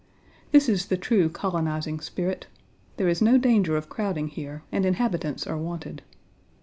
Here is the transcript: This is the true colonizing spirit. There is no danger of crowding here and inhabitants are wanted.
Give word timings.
This 0.51 0.67
is 0.67 0.87
the 0.87 0.97
true 0.97 1.29
colonizing 1.29 1.99
spirit. 1.99 2.47
There 2.97 3.07
is 3.07 3.21
no 3.21 3.37
danger 3.37 3.77
of 3.77 3.87
crowding 3.87 4.29
here 4.29 4.63
and 4.71 4.83
inhabitants 4.83 5.45
are 5.45 5.57
wanted. 5.59 6.01